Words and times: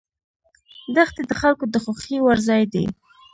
دښتې 0.95 1.21
د 1.29 1.31
خلکو 1.41 1.63
د 1.73 1.75
خوښې 1.83 2.17
وړ 2.21 2.37
ځای 2.47 2.63
دی. 2.73 2.85